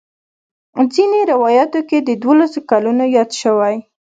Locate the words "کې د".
1.89-2.09